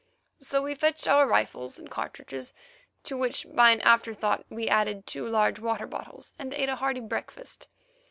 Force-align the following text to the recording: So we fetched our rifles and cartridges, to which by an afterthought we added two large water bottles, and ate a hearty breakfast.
So 0.39 0.63
we 0.63 0.73
fetched 0.73 1.07
our 1.07 1.27
rifles 1.27 1.77
and 1.77 1.87
cartridges, 1.87 2.55
to 3.03 3.15
which 3.15 3.45
by 3.53 3.69
an 3.69 3.81
afterthought 3.81 4.47
we 4.49 4.67
added 4.67 5.05
two 5.05 5.27
large 5.27 5.59
water 5.59 5.85
bottles, 5.85 6.33
and 6.39 6.55
ate 6.55 6.69
a 6.69 6.77
hearty 6.77 7.01
breakfast. 7.01 7.67